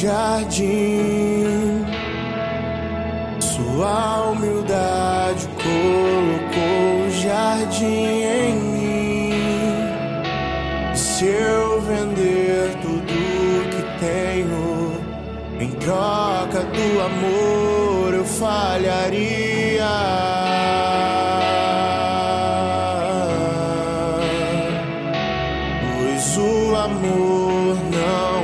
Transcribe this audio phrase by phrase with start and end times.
[0.00, 1.84] jardim.
[3.40, 9.32] Sua humildade colocou o jardim em mim.
[10.94, 13.14] Se eu vender tudo
[13.72, 14.92] que tenho
[15.60, 19.84] em troca do amor, eu falharia.
[25.82, 28.27] Pois o amor não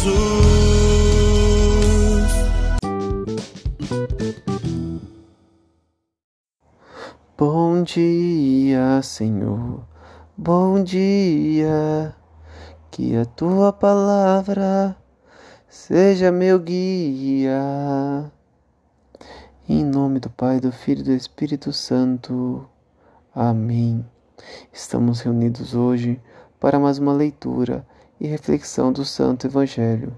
[0.00, 0.30] Jesus.
[7.36, 9.84] Bom dia, Senhor.
[10.36, 12.14] Bom dia.
[12.90, 14.96] Que a tua palavra
[15.68, 17.60] seja meu guia.
[19.68, 22.66] Em nome do Pai, do Filho e do Espírito Santo.
[23.34, 24.04] Amém.
[24.72, 26.18] Estamos reunidos hoje
[26.58, 27.86] para mais uma leitura
[28.20, 30.14] e reflexão do Santo Evangelho.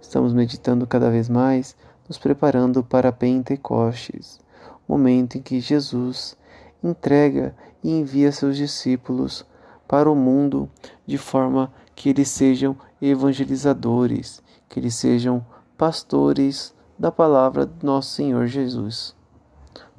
[0.00, 1.76] Estamos meditando cada vez mais,
[2.08, 4.40] nos preparando para Pentecostes,
[4.88, 6.36] momento em que Jesus
[6.82, 9.44] entrega e envia seus discípulos
[9.86, 10.70] para o mundo
[11.06, 15.44] de forma que eles sejam evangelizadores, que eles sejam
[15.76, 19.14] pastores da palavra do nosso Senhor Jesus.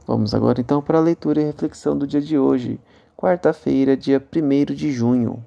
[0.08, 2.80] Vamos agora então para a leitura e reflexão do dia de hoje,
[3.16, 5.44] quarta-feira, dia 1 de junho.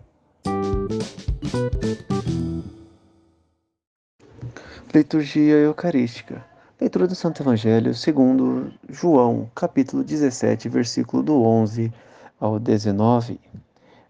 [4.95, 6.45] Liturgia Eucarística.
[6.81, 11.93] Leitura do Santo Evangelho segundo João, capítulo 17, versículo do 11
[12.39, 13.41] ao 19.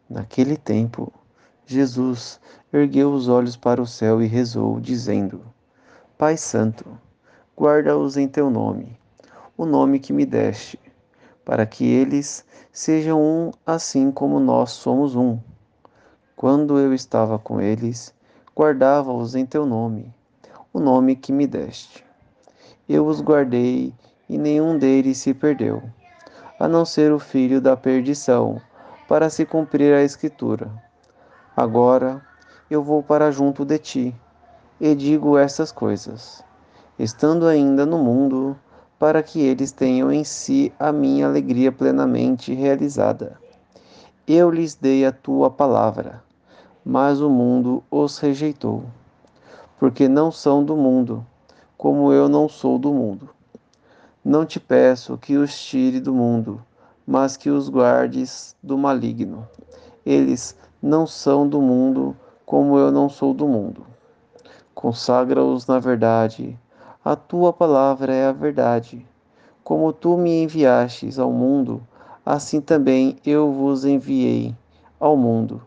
[0.09, 1.13] Naquele tempo,
[1.67, 2.41] Jesus
[2.73, 5.43] ergueu os olhos para o céu e rezou, dizendo:
[6.17, 6.87] Pai Santo,
[7.57, 8.99] guarda-os em teu nome,
[9.57, 10.79] o nome que me deste,
[11.45, 15.39] para que eles sejam um assim como nós somos um.
[16.39, 18.15] Quando eu estava com eles,
[18.57, 20.15] guardava-os em teu nome,
[20.73, 22.05] o nome que me deste.
[22.89, 23.93] Eu os guardei
[24.29, 25.83] e nenhum deles se perdeu,
[26.57, 28.63] a não ser o filho da perdição,
[29.09, 30.71] para se cumprir a Escritura.
[31.57, 32.25] Agora
[32.71, 34.17] eu vou para junto de ti,
[34.81, 36.45] e digo estas coisas,
[36.97, 38.57] estando ainda no mundo,
[38.97, 43.37] para que eles tenham em si a minha alegria plenamente realizada.
[44.25, 46.28] Eu lhes dei a tua palavra,
[46.91, 48.83] mas o mundo os rejeitou,
[49.79, 51.23] porque não são do mundo,
[51.77, 53.29] como eu não sou do mundo.
[54.25, 56.63] Não te peço que os tire do mundo,
[57.07, 59.47] mas que os guardes do maligno.
[60.07, 62.17] Eles não são do mundo,
[62.47, 63.85] como eu não sou do mundo.
[64.75, 66.59] Consagra-os na verdade.
[67.05, 69.07] A tua palavra é a verdade.
[69.63, 71.83] Como tu me enviastes ao mundo,
[72.25, 74.57] assim também eu vos enviei
[74.99, 75.61] ao mundo.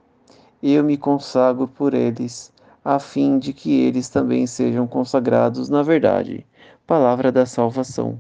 [0.64, 2.54] Eu me consagro por eles,
[2.86, 6.46] a fim de que eles também sejam consagrados na verdade.
[6.86, 8.20] Palavra da salvação.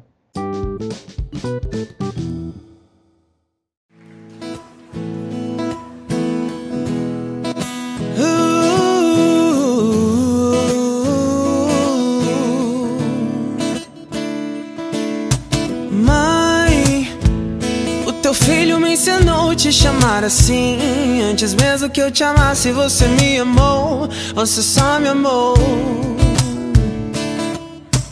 [18.31, 21.21] O teu filho me ensinou te chamar assim.
[21.29, 24.07] Antes mesmo que eu te amasse, você me amou.
[24.33, 25.53] Você só me amou.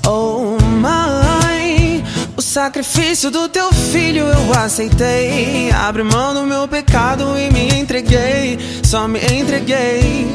[0.06, 2.04] Oh, mãe,
[2.36, 5.72] o sacrifício do teu filho eu aceitei.
[5.72, 8.60] Abre mão do meu pecado e me entreguei.
[8.84, 10.28] Só me entreguei.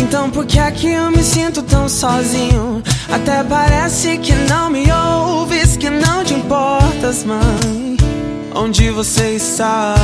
[0.00, 2.84] Então por que é que eu me sinto tão sozinho?
[3.10, 7.96] Até parece que não me ouves, que não te importas, mãe.
[8.54, 9.94] Onde você está?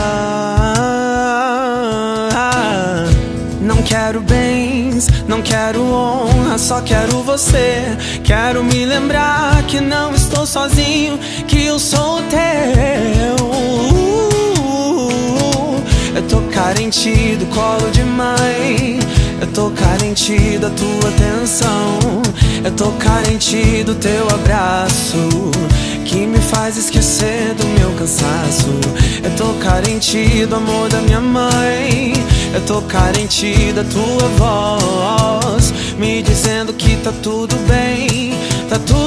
[3.60, 7.82] Não quero bens, não quero honra, só quero você.
[8.22, 13.44] Quero me lembrar que não estou sozinho, que eu sou teu.
[16.16, 18.93] Eu tô carente do colo de mãe.
[19.44, 22.22] Eu tô carente da tua atenção.
[22.64, 25.50] Eu tô carente do teu abraço.
[26.06, 28.70] Que me faz esquecer do meu cansaço.
[29.22, 32.14] Eu tô carente do amor da minha mãe.
[32.54, 38.32] é tocar em ti da tua voz, me dizendo que tá tudo bem,
[38.70, 39.04] tá tudo